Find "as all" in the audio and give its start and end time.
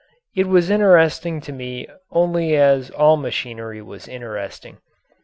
2.55-3.17